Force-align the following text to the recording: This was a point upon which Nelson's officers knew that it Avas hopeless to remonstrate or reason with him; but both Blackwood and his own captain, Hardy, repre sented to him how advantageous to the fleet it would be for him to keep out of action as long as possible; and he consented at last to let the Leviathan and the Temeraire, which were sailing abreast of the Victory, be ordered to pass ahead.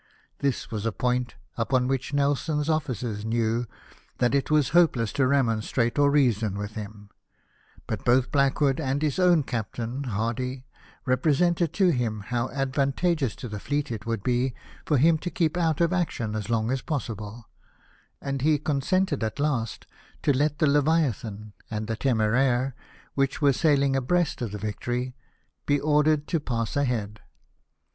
This 0.39 0.71
was 0.71 0.87
a 0.87 0.91
point 0.91 1.35
upon 1.57 1.87
which 1.87 2.11
Nelson's 2.11 2.69
officers 2.69 3.23
knew 3.23 3.67
that 4.17 4.33
it 4.33 4.45
Avas 4.45 4.69
hopeless 4.71 5.13
to 5.13 5.27
remonstrate 5.27 5.99
or 5.99 6.09
reason 6.09 6.57
with 6.57 6.71
him; 6.71 7.11
but 7.85 8.03
both 8.03 8.31
Blackwood 8.31 8.79
and 8.79 9.03
his 9.03 9.19
own 9.19 9.43
captain, 9.43 10.05
Hardy, 10.05 10.65
repre 11.05 11.31
sented 11.37 11.71
to 11.73 11.89
him 11.89 12.21
how 12.21 12.49
advantageous 12.49 13.35
to 13.35 13.47
the 13.47 13.59
fleet 13.59 13.91
it 13.91 14.07
would 14.07 14.23
be 14.23 14.55
for 14.87 14.97
him 14.97 15.19
to 15.19 15.29
keep 15.29 15.55
out 15.55 15.79
of 15.81 15.93
action 15.93 16.35
as 16.35 16.49
long 16.49 16.71
as 16.71 16.81
possible; 16.81 17.47
and 18.19 18.41
he 18.41 18.57
consented 18.57 19.23
at 19.23 19.39
last 19.39 19.85
to 20.23 20.35
let 20.35 20.57
the 20.57 20.65
Leviathan 20.65 21.53
and 21.69 21.85
the 21.85 21.95
Temeraire, 21.95 22.73
which 23.13 23.39
were 23.39 23.53
sailing 23.53 23.95
abreast 23.95 24.41
of 24.41 24.51
the 24.51 24.57
Victory, 24.57 25.13
be 25.67 25.79
ordered 25.79 26.25
to 26.27 26.39
pass 26.39 26.75
ahead. 26.75 27.19